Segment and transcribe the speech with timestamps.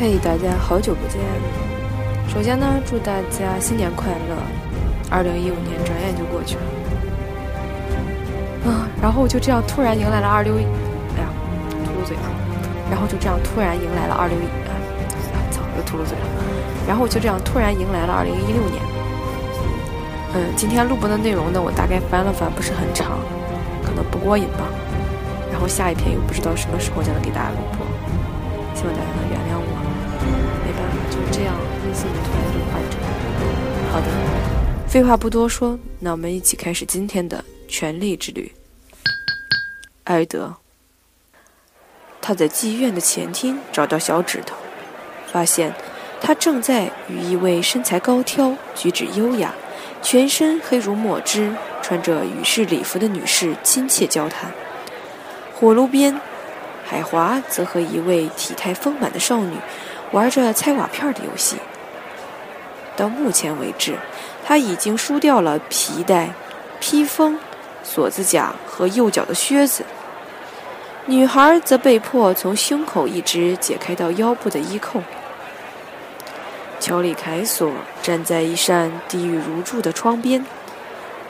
[0.00, 1.20] 嘿，大家好久不见！
[2.26, 4.34] 首先呢，祝大家新年快乐！
[5.10, 6.62] 二零一五年转眼就过去了，
[8.64, 11.28] 啊，然后就这样突然迎来了二六，哎呀，
[11.84, 12.22] 秃噜嘴了。
[12.90, 14.72] 然后就这样突然迎来了二零一，啊，
[15.52, 16.24] 操，又秃噜嘴了。
[16.88, 18.80] 然后就这样突然迎来了二零一六年。
[20.32, 23.18] 嗯，今天录播的内容呢，我大概翻了翻，不是很长，
[23.84, 24.64] 可能不过瘾吧。
[25.52, 27.84] 然后下一篇又不知道什么时候才能给大家录播，
[28.74, 29.49] 希望大家能原谅。
[30.70, 31.52] 没办法，就这样，
[31.84, 32.96] 微信突然就坏着。
[33.90, 34.06] 好的，
[34.88, 38.52] 废话不多说，那我们一起开始今天的权力之旅。
[40.04, 40.54] 艾德，
[42.22, 44.54] 他在妓院的前厅找到小指头，
[45.32, 45.74] 发现
[46.20, 49.52] 他正在与一位身材高挑、举止优雅、
[50.00, 54.52] 全身黑如墨汁、穿着羽式礼服的女士亲切交谈。
[55.52, 56.20] 火炉边，
[56.84, 59.56] 海华则和一位体态丰满的少女。
[60.12, 61.56] 玩着猜瓦片的游戏。
[62.96, 63.96] 到目前为止，
[64.44, 66.30] 他已经输掉了皮带、
[66.80, 67.38] 披风、
[67.82, 69.84] 锁子甲和右脚的靴子。
[71.06, 75.02] 女孩则被迫从胸口一直解开到腰部的衣扣。
[76.78, 77.72] 乔里凯索
[78.02, 80.44] 站在一扇地狱如注的窗边，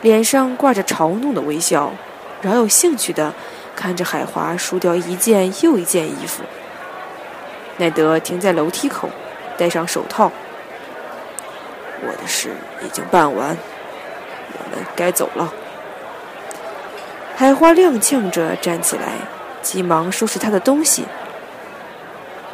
[0.00, 1.92] 脸上挂着嘲弄的微笑，
[2.40, 3.32] 饶有兴趣地
[3.76, 6.42] 看着海华输掉一件又一件衣服。
[7.78, 9.08] 奈德停在楼梯口，
[9.56, 10.30] 戴上手套。
[12.02, 12.50] 我的事
[12.84, 13.56] 已经办完，
[14.52, 15.52] 我们该走了。
[17.36, 19.12] 海花踉跄着站起来，
[19.62, 21.06] 急忙收拾他的东西。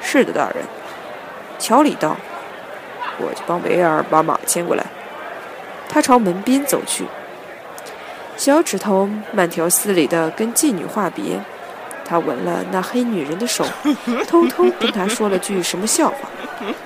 [0.00, 0.64] 是的，大人。
[1.58, 2.16] 乔里道
[3.18, 4.84] ：“我去帮维尔把马牵过来。”
[5.88, 7.06] 他朝门边走去，
[8.36, 11.40] 小指头慢条斯理地跟妓女话别。
[12.06, 13.64] 他吻了那黑女人的手，
[14.28, 16.16] 偷偷跟她说了句什么笑话，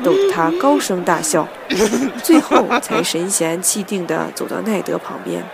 [0.03, 1.47] 逗得她高声大笑，
[2.23, 5.45] 最后才神闲气定地走到奈德旁边。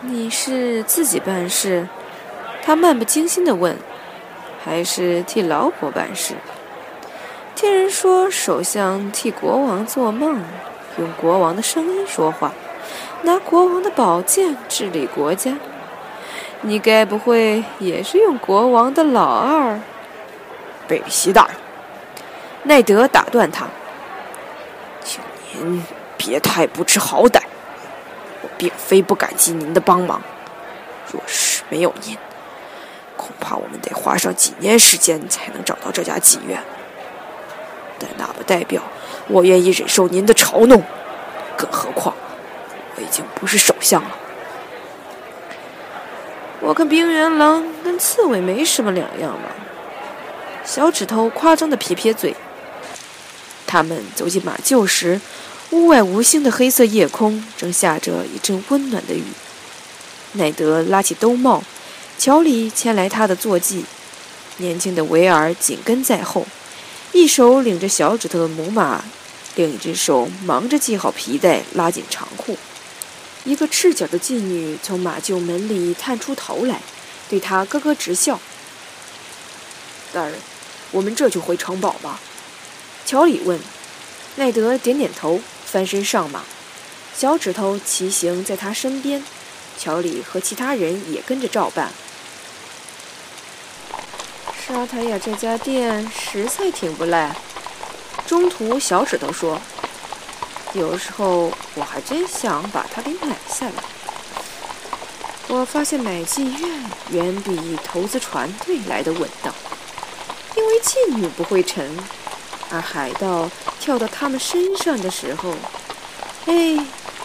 [0.00, 1.86] 你是自己办事？
[2.64, 3.76] 他漫不经心地问。
[4.64, 6.34] 还是替老婆办事？
[7.56, 10.40] 听人说，首相替国王做梦，
[10.98, 12.52] 用国王的声音说话，
[13.22, 15.56] 拿国王的宝剑治理国家。
[16.64, 19.80] 你该不会也是用国王的老二？
[20.86, 21.56] 贝里希大人，
[22.62, 23.66] 奈德打断他
[25.02, 25.20] ：“请
[25.52, 25.84] 您
[26.16, 27.40] 别太不知好歹。
[28.42, 30.22] 我并非不感激您的帮忙，
[31.10, 32.16] 若是没有您，
[33.16, 36.62] 恐怕我们得花上几年时间才能找到这家妓院。
[37.98, 38.82] 但那不代表
[39.26, 40.80] 我愿意忍受您的嘲弄。
[41.56, 42.14] 更何况，
[42.96, 44.10] 我已经不是首相了。”
[46.72, 49.54] 我看冰原狼跟刺猬没什么两样吧。
[50.64, 52.34] 小指头夸张的撇撇嘴。
[53.66, 55.20] 他们走进马厩时，
[55.72, 59.22] 屋外无星的黑色夜空正下着一阵温暖的雨。
[60.32, 61.62] 奈德拉起兜帽，
[62.16, 63.84] 乔里牵来他的坐骑，
[64.56, 66.46] 年轻的维尔紧跟在后，
[67.12, 69.04] 一手领着小指头的母马，
[69.56, 72.56] 另一只手忙着系好皮带，拉紧长裤。
[73.44, 76.80] 一个赤脚的妓女从马厩门里探出头来，
[77.28, 78.38] 对他咯咯直笑。
[80.12, 80.34] 大人，
[80.92, 82.20] 我们这就回城堡吧？
[83.04, 83.58] 乔里问。
[84.36, 86.42] 奈德点点头，翻身上马，
[87.14, 89.22] 小指头骑行在他身边，
[89.78, 91.92] 乔里和其他人也跟着照办。
[94.66, 97.36] 沙塔亚这家店实在挺不赖。
[98.26, 99.60] 中途，小指头说。
[100.74, 103.72] 有时候我还真想把它给买下来。
[105.48, 109.52] 我发现买妓院远比投资船队来的稳当，
[110.56, 111.94] 因为妓女不会沉，
[112.70, 115.52] 而海盗跳到他们身上的时候，
[116.46, 116.78] 哎，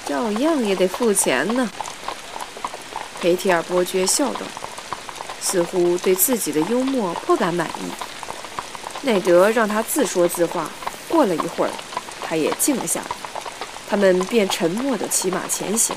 [0.06, 1.70] 照样也得付钱呢。
[3.22, 4.42] 佩提尔伯爵笑道，
[5.42, 7.92] 似乎对自己的幽默颇感满意。
[9.04, 10.70] 奈德让他自说自话，
[11.08, 11.72] 过了一会儿，
[12.28, 13.17] 他也静了下来。
[13.90, 15.96] 他们便沉默地骑马前行。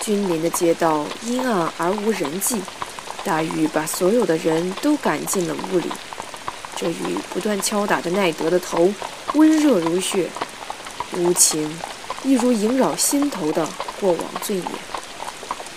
[0.00, 2.60] 君临的街道阴暗而无人迹，
[3.22, 5.90] 大雨把所有的人都赶进了屋里。
[6.74, 8.90] 这雨不断敲打着奈德的头，
[9.34, 10.30] 温热如血，
[11.14, 11.70] 无情，
[12.24, 13.68] 一如萦绕心头的
[14.00, 14.66] 过往罪孽。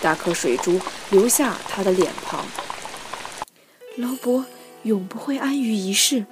[0.02, 0.80] 大颗水珠
[1.10, 2.46] 流下他的脸庞。
[3.98, 4.46] 劳勃
[4.84, 6.26] 永不会安于一世。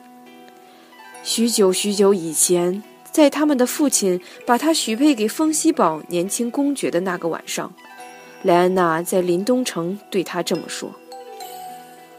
[1.23, 2.81] 许久许久以前。
[3.11, 7.73] 在他们的父亲把他许配给风西堡年轻公爵的那个晚上，
[8.43, 10.89] 莱安娜在林东城对他这么说：“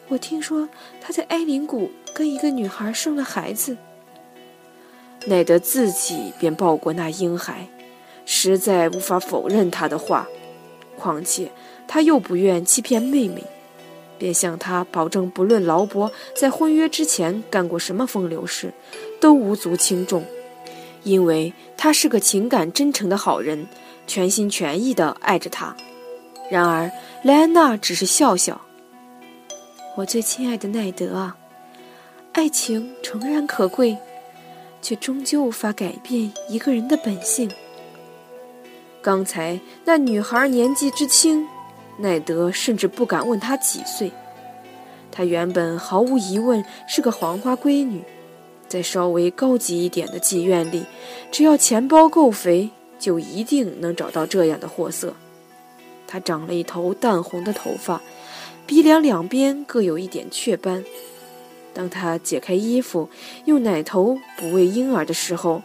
[0.08, 0.68] 我听说
[1.00, 3.76] 他在埃林谷跟一个女孩生了孩子。
[5.26, 7.68] 奈德自己便抱过那婴孩，
[8.26, 10.26] 实在无法否认他的话。
[10.98, 11.50] 况且
[11.88, 13.42] 他又不愿欺骗妹妹，
[14.18, 18.72] 便向他保证，不论劳勃在婚约之前干过什么风流事，
[19.20, 20.24] 都无足轻重，
[21.04, 23.66] 因为他是个情感真诚的好人，
[24.06, 25.76] 全心全意地爱着她。
[26.50, 26.90] 然而
[27.22, 28.60] 莱安娜只是笑笑。
[29.96, 31.36] 我最亲爱的奈德啊，
[32.32, 33.96] 爱情诚然可贵，
[34.80, 37.50] 却终究无法改变一个人的本性。
[39.02, 41.46] 刚才那女孩年纪之轻，
[41.98, 44.12] 奈德甚至不敢问她几岁。
[45.10, 48.02] 她原本毫无疑问是个黄花闺女，
[48.72, 50.86] 在稍微高级一点的妓院里，
[51.30, 55.14] 只要钱包够肥，就一定能找到这样的货色。
[56.06, 58.00] 她长了一头淡红的头发，
[58.66, 60.82] 鼻梁两边各有一点雀斑。
[61.74, 63.10] 当她解开衣服，
[63.44, 65.60] 用奶头哺喂婴儿的时候，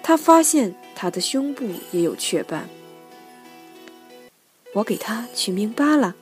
[0.00, 2.68] 她发现她的胸部也有雀斑。
[4.72, 6.14] 我给他取名巴拉，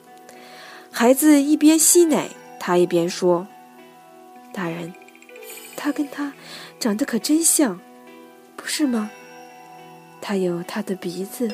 [0.90, 3.46] 孩子一边吸奶，他一边说
[4.52, 4.92] ：“大人，
[5.82, 6.30] 他跟他
[6.78, 7.80] 长得可真像，
[8.54, 9.10] 不是吗？
[10.20, 11.50] 他有他的鼻子，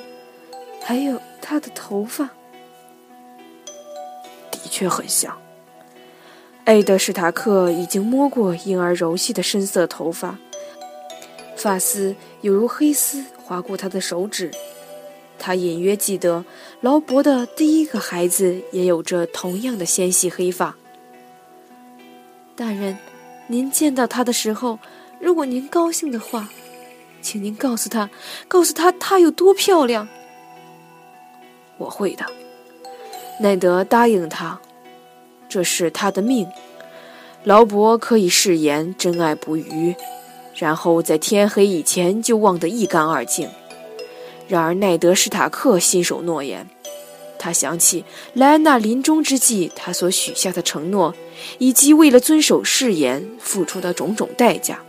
[0.82, 2.28] 还有他的头发，
[4.50, 5.38] 的确很像。”
[6.66, 10.36] 艾德史塔克已经摸过婴儿柔细的深色头发，
[11.56, 14.50] 发丝犹如黑丝划过他的手指。
[15.38, 16.44] 他隐约记得，
[16.80, 20.74] 劳勃的第一个孩子也有着同样的纤细黑发。
[22.56, 22.98] 大人，
[23.48, 24.78] 您见到他的时候，
[25.20, 26.48] 如果您高兴的话，
[27.22, 28.10] 请您告诉他，
[28.48, 30.08] 告诉他她有多漂亮。
[31.78, 32.24] 我会的，
[33.40, 34.60] 奈德答应他，
[35.48, 36.48] 这是他的命。
[37.44, 39.94] 劳勃可以誓言真爱不渝，
[40.56, 43.48] 然后在天黑以前就忘得一干二净。
[44.48, 46.68] 然而，奈德·史塔克信守诺言。
[47.38, 48.04] 他想起
[48.34, 51.14] 莱安娜临终之际他所许下的承诺，
[51.58, 54.80] 以及为了遵守誓言付出的种种代价。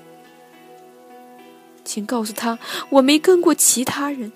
[1.83, 2.59] 请告诉他，
[2.89, 4.31] 我没跟过其他人。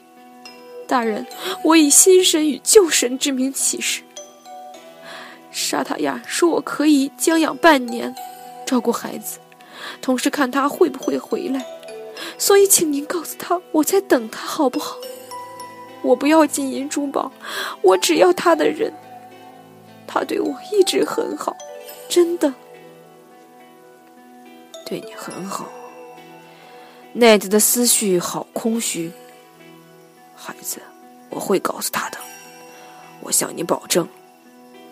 [0.88, 1.26] 大人，
[1.64, 4.02] 我以新神与旧神之名起誓。
[5.52, 8.14] 沙塔亚说我可以将养半年，
[8.66, 9.40] 照顾孩子，
[10.02, 11.66] 同时看他会不会回来。
[12.38, 14.98] 所以，请您告诉他，我在等他，好不好？
[16.02, 17.32] 我不要金银珠宝，
[17.82, 18.92] 我只要他的人。
[20.08, 21.56] 他对我一直很好，
[22.10, 22.54] 真的，
[24.86, 25.70] 对你很好。
[27.14, 29.12] 奈德的思绪好空虚。
[30.36, 30.82] 孩子，
[31.30, 32.18] 我会告诉他的。
[33.22, 34.08] 我向你保证，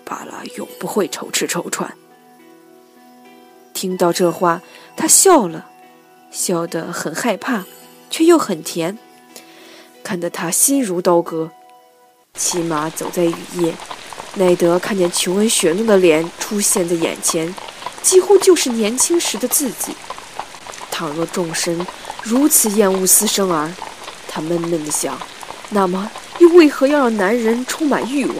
[0.05, 1.91] 巴拉永不会愁吃愁穿。
[3.73, 4.61] 听到这话，
[4.95, 5.65] 他笑了。
[6.31, 7.65] 笑得很害怕，
[8.11, 8.99] 却又很甜，
[10.09, 11.51] 看得他心如刀割。
[12.33, 13.71] 骑马走在雨夜，
[14.33, 17.53] 奈德看见琼恩雪怒的脸出现在眼前，
[18.01, 19.95] 几乎就是年轻时的自己。
[20.89, 21.85] 倘若众神
[22.23, 23.71] 如此厌恶私生儿，
[24.27, 25.15] 他闷闷地想，
[25.69, 28.35] 那么又为何要让男人充满欲望？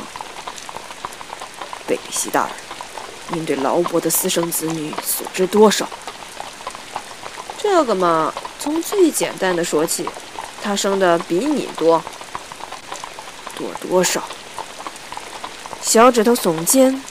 [1.86, 2.52] 贝里西大人，
[3.28, 5.88] 您对劳勃的私生子女所知多少？
[7.60, 10.10] 这个嘛，从最简单的说起，
[10.62, 12.04] 他生的比你多，
[13.56, 14.24] 多多少？
[15.82, 17.02] 小指头耸肩，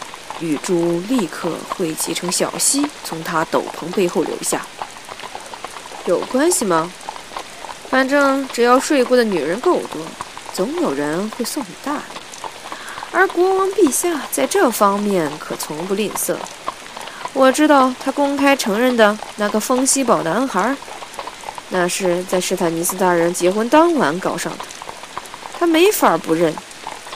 [0.40, 4.64] 雨珠立刻汇集成小溪，从他斗篷背后流下。
[6.05, 6.90] 有关系吗？
[7.90, 10.02] 反正只要睡过的女人够多，
[10.52, 12.00] 总有人会送你大礼。
[13.11, 16.37] 而国王陛下在这方面可从不吝啬。
[17.33, 20.76] 我知道他公开承认的那个风息堡男孩，
[21.70, 24.64] 那是在史坦尼斯大人结婚当晚搞上的。
[25.58, 26.54] 他没法不认，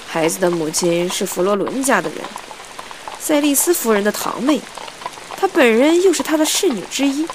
[0.06, 2.18] 孩子的母亲是弗罗伦家的人，
[3.21, 4.61] 赛利斯夫人的堂妹，
[5.37, 7.26] 他本人又是他的侍女之一。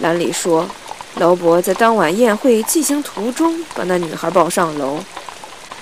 [0.00, 0.68] 兰里说，
[1.16, 4.98] 劳勃在当晚宴会进行途中把那女孩抱上楼，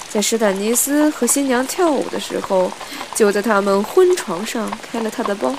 [0.09, 2.71] 在史坦尼斯和新娘跳舞的时候，
[3.15, 5.55] 就在他们婚床上开了他的包。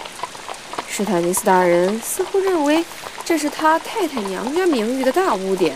[0.88, 2.86] 史坦尼斯大人似乎认为
[3.26, 5.76] 这是他太太娘家名誉的大污点，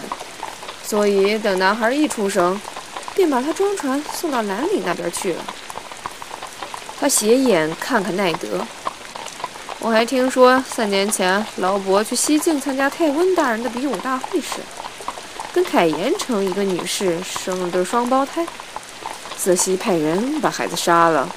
[0.84, 2.60] 所以等男孩一出生，
[3.16, 5.44] 便把他装船送到兰里那边去了。
[7.00, 8.66] 他斜眼看看奈德，
[9.80, 14.60] 我还听说三年前劳勃去西境参加泰温大人的比武大会时，
[15.54, 18.46] 跟凯岩城一个女士生了对双胞胎，
[19.38, 21.30] 泽西派人把孩子杀了。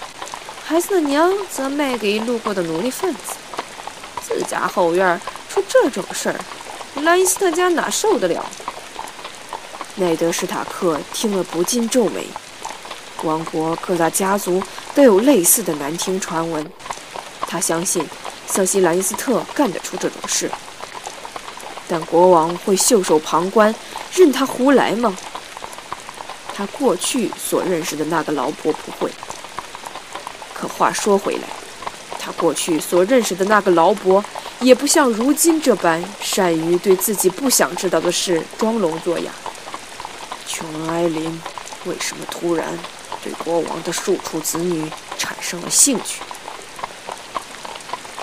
[0.65, 3.35] 孩子的娘则卖给路过的奴隶贩子。
[4.23, 5.21] 自家后院
[5.69, 6.41] 这种事儿，
[7.03, 8.45] 兰尼斯特家哪受得了？
[9.97, 12.27] 奈德·史塔克听了不禁皱眉。
[13.23, 14.63] 王国各大家族
[14.95, 16.67] 都有类似的难听传闻，
[17.41, 18.07] 他相信
[18.47, 20.51] 瑟西·兰尼斯特干得出这种事，
[21.87, 23.75] 但国王会袖手旁观，
[24.15, 25.15] 任他胡来吗？
[26.55, 29.11] 他过去所认识的那个老伯不会。
[30.55, 31.43] 可话说回来，
[32.19, 34.23] 他过去所认识的那个劳勃，
[34.61, 39.33] 也不像如今这般善于对自己不想知道的事装聋作哑。
[40.47, 41.41] 琼恩·埃琳
[41.87, 42.79] 为什么突然
[43.23, 46.21] 对国王的庶出子女产生了兴趣？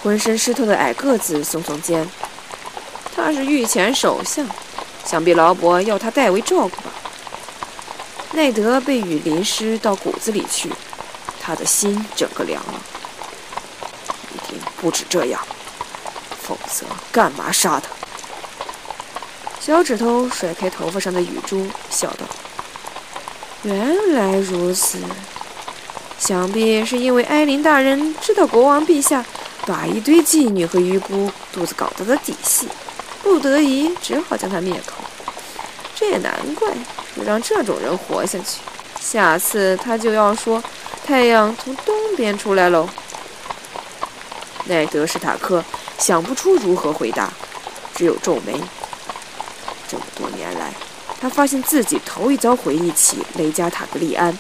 [0.04, 2.08] 浑身湿透的矮个子耸耸肩
[3.16, 4.46] ：“他是御前首相，
[5.04, 6.94] 想必劳勃要他代为照顾吧。”
[8.34, 10.72] 奈德被雨淋湿到骨子里去，
[11.42, 12.74] 他的心整个凉了。
[14.36, 15.42] 一定不止这样，
[16.48, 17.90] 否则干嘛杀他？
[19.60, 22.26] 小指头甩开头发上的雨珠，笑道
[23.64, 24.98] ：“原来如此，
[26.18, 29.26] 想必是因为艾琳大人知道国王陛下
[29.66, 32.70] 把一堆妓女和渔姑肚子搞大的底细，
[33.22, 34.94] 不得已只好将他灭口。
[35.94, 36.70] 这也难怪，
[37.16, 38.62] 就让这种人活下去。
[39.02, 40.64] 下次他就要说
[41.06, 42.88] 太阳从东边出来喽。”
[44.70, 45.64] 奈德·史塔克
[46.00, 47.32] 想不出如何回答，
[47.96, 48.54] 只有皱眉。
[49.90, 50.72] 这么多年来，
[51.20, 54.38] 他发现自己头一遭回忆起雷加塔格利安。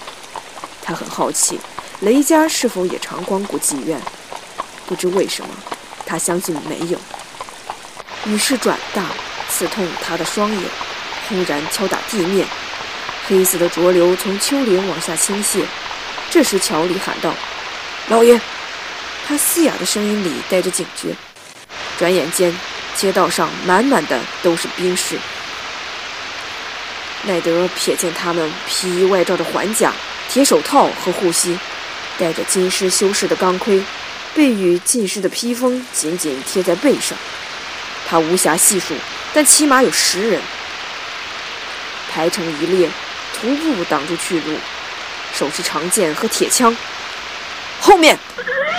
[0.84, 1.60] 他很好奇，
[2.02, 4.00] 雷加是否也常光顾妓院？
[4.86, 5.50] 不知为什么，
[6.06, 6.98] 他相信没有。
[8.26, 9.06] 雨势转大，
[9.50, 10.62] 刺痛他的双眼，
[11.28, 12.48] 轰然敲打地面，
[13.28, 15.64] 黑色的浊流从丘陵往下倾泻。
[16.30, 17.34] 这时，乔里喊道
[18.10, 18.40] ：“老爷！”
[19.28, 21.16] 他嘶哑的声音里带着警觉。
[21.98, 22.56] 转眼间，
[22.96, 25.18] 街道上满满的都是兵士。
[27.24, 29.92] 奈德瞥见他们皮衣外罩的环甲、
[30.30, 31.58] 铁手套和护膝，
[32.18, 33.84] 戴着金狮修饰的钢盔，
[34.34, 37.18] 被雨浸湿的披风紧紧贴在背上。
[38.08, 38.94] 他无暇细数，
[39.34, 40.42] 但起码有十人，
[42.13, 42.89] 排成一列，
[43.34, 44.56] 徒步挡住去路，
[45.34, 46.74] 手持长剑和铁枪。
[47.82, 48.18] 后面，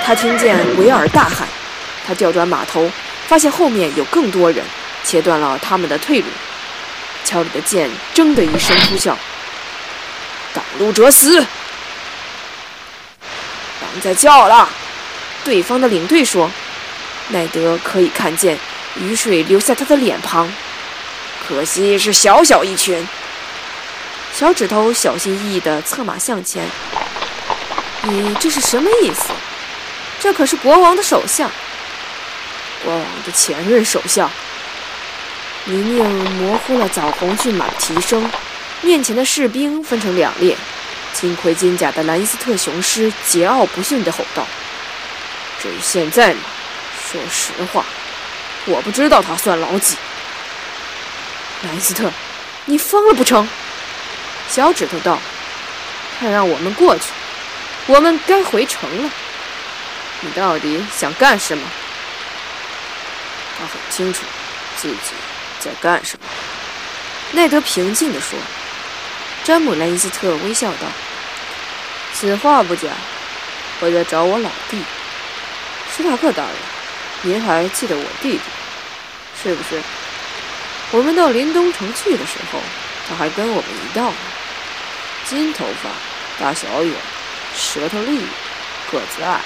[0.06, 1.46] 他听见维尔大喊，
[2.06, 2.90] 他调转马头，
[3.28, 4.64] 发现后面有更多人，
[5.04, 6.26] 切断了他们的退路。
[7.25, 9.14] 乔里的剑“铮”的一声呼啸，
[10.54, 11.38] 挡路者死。
[13.82, 14.66] 狼在叫了，
[15.44, 16.50] 对方的领队说
[17.28, 18.58] ：“奈德可以看见
[18.97, 20.50] 雨水流在他的脸庞，
[21.47, 23.06] 可惜是小小一群。”
[24.32, 26.64] 小指头小心翼翼地策马向前。
[28.04, 29.30] 你这是什么意思？
[30.18, 31.50] 这可是国王的手下，
[32.85, 34.30] 国王的前任首相。
[35.64, 38.30] 泥泞模糊了枣红骏马的蹄声，
[38.80, 40.56] 面前的士兵分成两列，
[41.12, 44.47] 金盔金甲的兰斯特雄狮桀骜不驯地吼道
[45.61, 46.40] ：“至于现在嘛，
[47.11, 47.85] 说实话，
[48.64, 49.97] 我不知道他算老几。”
[51.64, 52.11] 兰斯特，
[52.64, 53.47] 你疯了不成？
[54.49, 55.18] 小指头道
[56.18, 57.04] ：“快让我们过去，
[57.88, 59.11] 我们该回城了。
[60.20, 61.62] 你到底想干什么？”
[63.58, 64.22] 他很清楚
[64.76, 64.96] 自己。
[65.60, 66.24] 在干什么？
[67.32, 68.38] 奈德平静地说。
[69.44, 70.86] 詹姆·莱因斯特微笑道
[72.14, 72.88] ：“此话不假，
[73.80, 74.82] 我在找我老弟，
[75.96, 76.52] 史塔克大人。
[77.22, 78.40] 您还记得我弟弟，
[79.42, 79.82] 是不是？
[80.90, 82.60] 我们到林东城去的时候，
[83.08, 84.16] 他还跟我们一道呢。
[85.24, 85.90] 金头发，
[86.38, 86.92] 大小眼，
[87.56, 88.20] 舌头利，
[88.92, 89.40] 个子矮。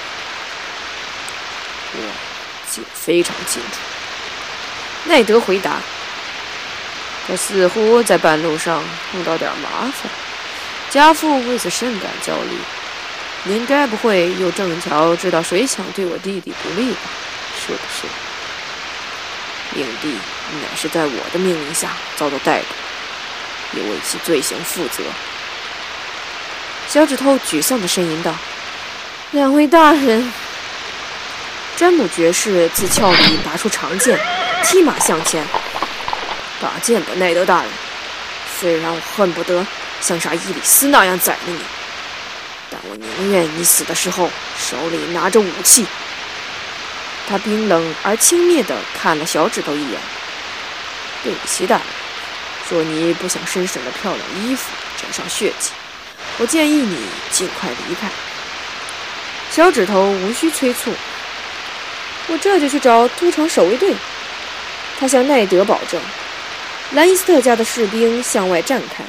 [1.93, 2.11] 我
[2.69, 3.77] 记得非常清楚。”
[5.05, 5.77] 奈德回答。
[7.27, 10.11] 他似乎在半路上碰到点麻烦，
[10.89, 12.57] 家父为此甚感焦虑。
[13.45, 16.99] 您该不会又正巧知道谁想对我弟弟不利吧？
[17.59, 19.79] 是不是？
[19.79, 20.09] 影帝
[20.61, 25.03] 乃是在我的命令下遭到逮捕，也为其罪行负责。
[26.87, 28.35] 小指头沮丧地呻吟道
[29.31, 30.31] ：“两位大人。”
[31.75, 34.19] 詹姆爵士自鞘里拔出长剑，
[34.63, 35.45] 踢马向前。
[36.59, 37.69] 拔剑吧，奈德大人！
[38.59, 39.65] 虽然我恨不得
[39.99, 41.59] 像杀伊里斯那样宰了你，
[42.69, 45.85] 但我宁愿你死的时候手里拿着武器。
[47.27, 49.99] 他冰冷而轻蔑地看了小指头一眼。
[51.23, 51.85] 对不起，大人，
[52.69, 55.71] 若你不想身上的漂亮衣服沾上血迹，
[56.37, 56.97] 我建议你
[57.31, 58.07] 尽快离开。
[59.51, 60.93] 小指头无需催促，
[62.27, 63.93] 我这就去找都城守卫队。
[64.99, 65.99] 他向奈德保证。
[66.93, 69.03] 兰尼斯特家的士兵向外站开，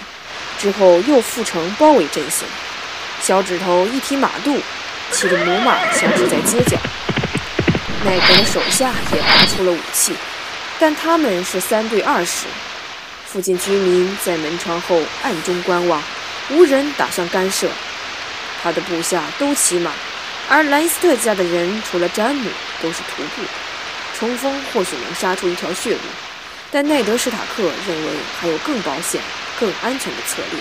[0.58, 2.46] 之后又复成包围阵型。
[3.20, 4.58] 小指头一提马肚，
[5.10, 6.78] 骑着母马消失在街角。
[8.04, 10.12] 奈德的手下也拿出了武器，
[10.78, 12.46] 但他们是三对二十。
[13.26, 16.02] 附近居民在门窗后暗中观望，
[16.50, 17.68] 无人打算干涉。
[18.62, 19.90] 他的部下都骑马，
[20.48, 22.48] 而兰尼斯特家的人除了詹姆
[22.82, 23.48] 都是徒步的。
[24.24, 26.00] 冲锋或许能杀出一条血路。
[26.70, 29.20] 但奈德·史塔克认为还有更保险、
[29.60, 30.60] 更安全的策略。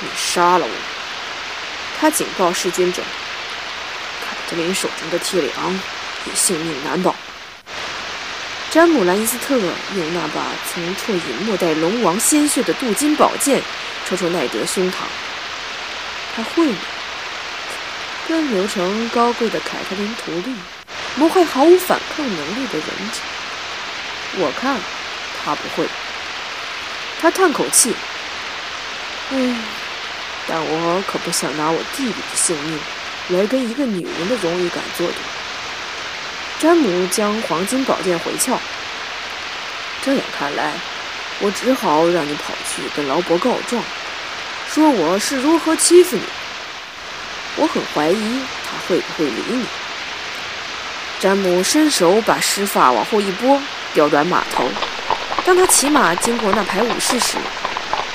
[0.00, 0.72] 你杀了我，
[2.00, 3.02] 他警告弑君者。
[4.24, 5.80] 凯特琳手中的铁梁
[6.24, 7.14] 也性命难保。
[8.70, 13.62] 詹姆·兰尼斯特用那把曾啜饮末代龙王鲜血的镀金宝剑
[14.06, 14.94] 戳戳奈德胸膛。
[16.34, 16.78] 他会吗？
[18.26, 20.56] 跟流成高贵的凯特琳图利，
[21.16, 23.20] 不会毫无反抗能力的忍者。
[24.38, 24.78] 我看
[25.42, 25.88] 他不会。
[27.20, 27.94] 他叹口气
[29.32, 29.58] ：“嗯，
[30.46, 32.78] 但我可不想拿我弟弟的性命
[33.30, 35.14] 来跟一个女人的荣誉感作赌。”
[36.60, 38.58] 詹姆将黄金宝剑回鞘。
[40.02, 40.72] 这样看来，
[41.40, 43.82] 我只好让你跑去跟劳勃告状，
[44.72, 46.22] 说我是如何欺负你。
[47.56, 49.64] 我很怀疑他会不会理你。
[51.18, 53.60] 詹姆伸手把湿发往后一拨。
[53.94, 54.68] 调转马头。
[55.44, 57.38] 当他骑马经过那排武士时，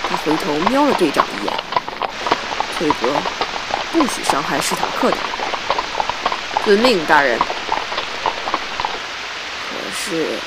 [0.08, 1.54] 他回头瞄了队长一眼。
[2.78, 3.12] 崔格，
[3.92, 5.18] 不许伤害史塔克的。
[6.64, 7.40] 遵命，大人。
[7.40, 7.46] 可
[9.92, 10.38] 是，也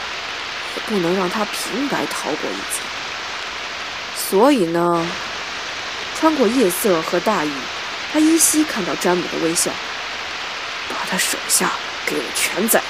[0.87, 2.81] 不能让他平白逃过一劫。
[4.15, 5.05] 所以呢，
[6.17, 7.51] 穿过夜色和大雨，
[8.13, 9.73] 他依稀看到詹姆的微笑。
[10.91, 11.73] 把他手下
[12.35, 12.83] 全宰。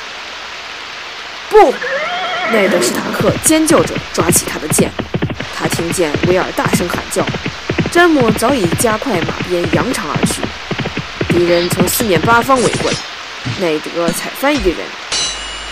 [1.50, 1.74] 不。
[2.52, 4.90] 奈德·史塔克尖叫着抓起他的剑，
[5.56, 7.24] 他听见威尔大声喊叫。
[7.90, 10.42] 詹姆早已加快马鞭，扬长而去。
[11.28, 12.96] 敌人从四面八方围过来，
[13.60, 14.76] 奈德踩翻一人，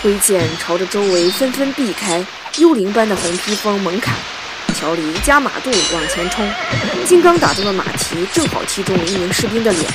[0.01, 2.25] 挥剑朝着周围纷纷避开。
[2.57, 4.15] 幽灵般的红披风猛砍，
[4.75, 6.51] 乔里加马肚往前冲，
[7.05, 9.85] 金刚打中的马蹄正好踢中一名士兵的脸，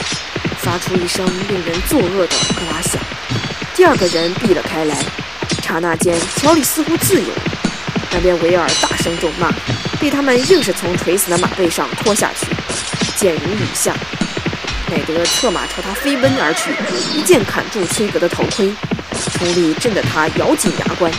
[0.61, 3.03] 发出一声令人作恶的咯啦响。
[3.79, 4.97] 第二个人避了开来。
[5.63, 7.29] 刹那间，乔里似乎自由。
[8.11, 9.53] 那边维尔大声咒骂，
[10.01, 12.49] 被他们硬是从垂死的马背上拖下去。
[13.15, 13.95] 剑如雨下，
[14.91, 16.73] 奈德策马朝他飞奔而去，
[17.17, 18.69] 一剑砍住崔格的头盔，
[19.35, 21.13] 冲力震得他咬紧牙关。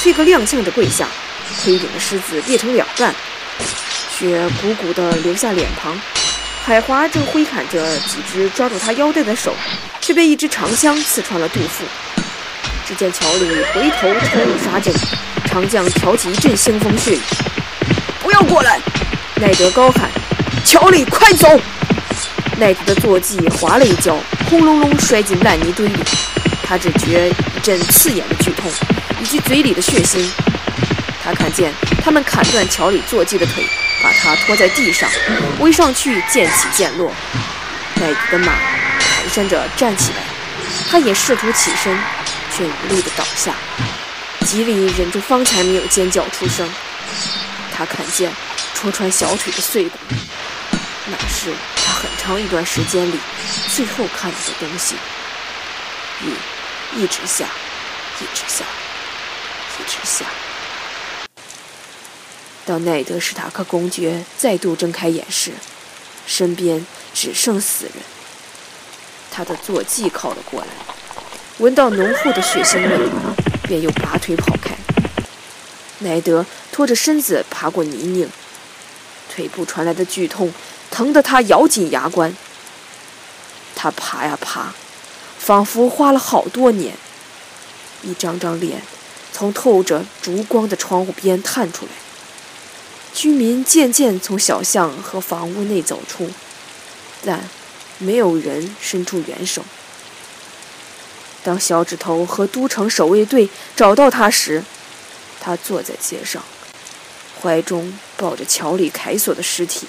[0.00, 1.06] 崔格踉跄着跪下，
[1.62, 3.14] 盔顶的狮子裂成两半，
[4.18, 5.94] 血鼓鼓地流下脸庞。
[6.64, 9.54] 海华正挥砍着几只抓住他腰带的手，
[10.02, 11.84] 却被一支长枪刺穿了肚腹。
[12.84, 14.92] 只见乔里回头冲入杀阵，
[15.46, 17.20] 长将挑起一阵腥风血雨。
[18.20, 18.78] 不要过来！
[19.36, 20.10] 奈德高喊
[20.66, 21.48] ：“乔里，快走！”
[22.58, 24.18] 奈德的坐骑滑了一跤，
[24.50, 25.94] 轰隆隆摔进烂泥堆里。
[26.64, 28.70] 他只觉一阵刺眼的剧痛，
[29.20, 30.28] 以及嘴里的血腥。
[31.22, 33.64] 他看见他们砍断乔里坐骑的腿，
[34.02, 35.08] 把他拖在地上，
[35.60, 37.12] 围上去剑起剑落。
[37.96, 38.52] 奈德的马
[39.32, 40.18] 蹒跚着站起来，
[40.90, 41.96] 他也试图起身。
[42.54, 43.54] 却无力地倒下。
[44.46, 46.68] 吉里忍住方才没有尖叫出声。
[47.74, 48.30] 他看见
[48.74, 49.96] 戳穿小腿的碎骨，
[51.06, 53.18] 那是他很长一段时间里
[53.74, 54.96] 最后看到的东西。
[56.20, 56.34] 雨
[56.94, 57.46] 一直下，
[58.20, 58.66] 一直下，
[59.80, 60.26] 一直下。
[62.66, 65.52] 当奈德·史塔克公爵再度睁开眼时，
[66.26, 67.94] 身边只剩死人。
[69.32, 70.66] 他的坐骑靠了过来。
[71.58, 73.10] 闻到浓厚的血腥味，
[73.62, 74.76] 便又拔腿跑开。
[76.00, 78.28] 奈德拖着身子爬过泥泞，
[79.32, 80.52] 腿部传来的剧痛
[80.90, 82.36] 疼得他咬紧牙关。
[83.74, 84.74] 他爬呀爬，
[85.38, 86.94] 仿佛花了好多年。
[88.02, 88.82] 一张张脸
[89.32, 91.92] 从透着烛光的窗户边探出来。
[93.14, 96.30] 居民渐渐从小巷和房屋内走出，
[97.24, 97.48] 但
[98.02, 99.64] 没有人伸出援手。
[101.44, 104.62] 当小指头和都城守卫队找到他时，
[105.40, 106.42] 他坐在街上，
[107.40, 109.86] 怀中抱着乔里凯索的尸体。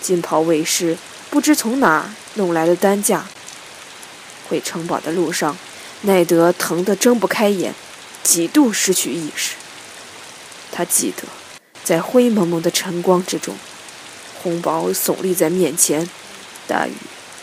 [0.00, 0.96] 金袍卫士
[1.30, 3.26] 不知从哪弄来了担架。
[4.48, 5.58] 回城堡的路上，
[6.02, 7.74] 奈德疼得睁不开眼，
[8.22, 9.54] 几度失去意识。
[10.72, 11.24] 他记得，
[11.84, 13.56] 在灰蒙蒙的晨光之中，
[14.42, 16.08] 红堡耸立在面前，
[16.68, 16.92] 大雨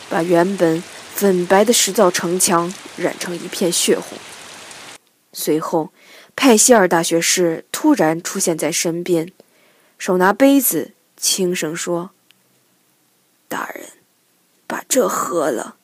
[0.10, 0.82] 把原本
[1.14, 4.18] 粉白的石造城墙染成一片血红。
[5.34, 5.92] 随后，
[6.36, 9.34] 派希尔大学士突然出现在身边，
[9.98, 12.12] 手拿杯子，轻声说
[13.50, 13.90] ：“大人，
[14.66, 15.76] 把这喝了。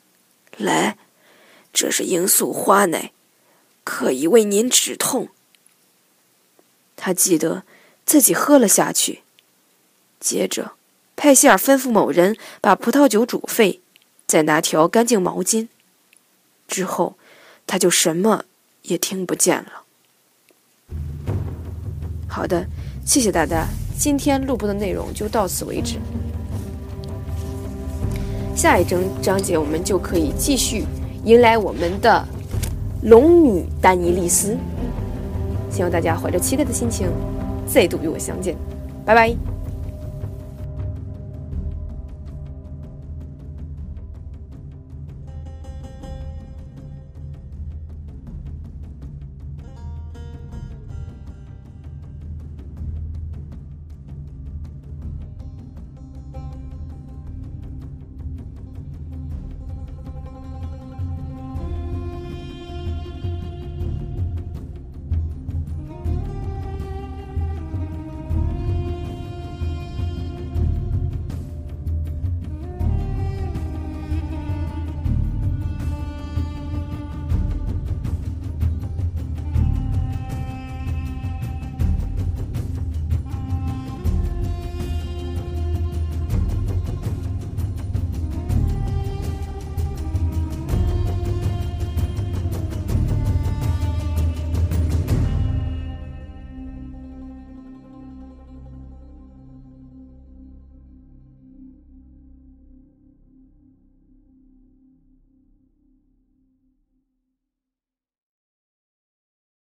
[0.57, 0.97] 来，
[1.73, 3.11] 这是罂粟花奶，
[3.83, 5.29] 可以为您止痛。”
[6.95, 7.63] 他记得
[8.05, 9.23] 自己喝了下去。
[10.19, 10.73] 接着，
[11.21, 13.79] 派希尔吩咐某人把葡萄酒煮沸，
[14.25, 15.67] 再拿条干净毛巾。
[16.67, 17.13] 之后，
[17.67, 18.45] 他就什么
[18.81, 19.83] 也听不见了。
[22.27, 22.65] 好的，
[23.05, 25.99] 谢谢大家，今天录播的内容就到此为止。
[28.55, 30.85] 下一章章节我们就可以继续
[31.23, 32.27] 迎来我们的
[33.03, 34.57] 龙女丹尼利斯。
[35.69, 37.07] 希望大家怀着期待的心情
[37.67, 38.57] 再度与我相见，
[39.05, 39.50] 拜拜。